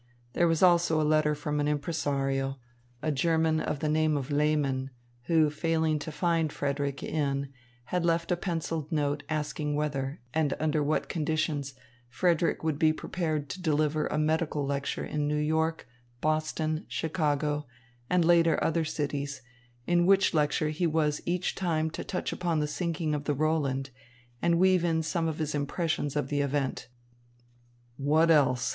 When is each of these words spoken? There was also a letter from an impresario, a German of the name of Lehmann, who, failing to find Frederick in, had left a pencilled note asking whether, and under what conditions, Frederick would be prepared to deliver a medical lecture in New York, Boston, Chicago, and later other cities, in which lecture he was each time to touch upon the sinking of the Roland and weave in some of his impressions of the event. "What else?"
There 0.33 0.47
was 0.47 0.63
also 0.63 0.99
a 0.99 1.05
letter 1.05 1.35
from 1.35 1.59
an 1.59 1.67
impresario, 1.67 2.57
a 3.03 3.11
German 3.11 3.59
of 3.59 3.81
the 3.81 3.87
name 3.87 4.17
of 4.17 4.31
Lehmann, 4.31 4.89
who, 5.25 5.51
failing 5.51 5.99
to 5.99 6.11
find 6.11 6.51
Frederick 6.51 7.03
in, 7.03 7.53
had 7.93 8.03
left 8.03 8.31
a 8.31 8.35
pencilled 8.35 8.91
note 8.91 9.21
asking 9.29 9.75
whether, 9.75 10.19
and 10.33 10.55
under 10.59 10.81
what 10.81 11.07
conditions, 11.07 11.75
Frederick 12.09 12.63
would 12.63 12.79
be 12.79 12.91
prepared 12.91 13.47
to 13.49 13.61
deliver 13.61 14.07
a 14.07 14.17
medical 14.17 14.65
lecture 14.65 15.05
in 15.05 15.27
New 15.27 15.35
York, 15.37 15.87
Boston, 16.19 16.85
Chicago, 16.87 17.67
and 18.09 18.25
later 18.25 18.57
other 18.63 18.83
cities, 18.83 19.43
in 19.85 20.07
which 20.07 20.33
lecture 20.33 20.69
he 20.69 20.87
was 20.87 21.21
each 21.27 21.53
time 21.53 21.91
to 21.91 22.03
touch 22.03 22.33
upon 22.33 22.59
the 22.59 22.65
sinking 22.65 23.13
of 23.13 23.25
the 23.25 23.35
Roland 23.35 23.91
and 24.41 24.57
weave 24.57 24.83
in 24.83 25.03
some 25.03 25.27
of 25.27 25.37
his 25.37 25.53
impressions 25.53 26.15
of 26.15 26.29
the 26.29 26.41
event. 26.41 26.87
"What 27.97 28.31
else?" 28.31 28.67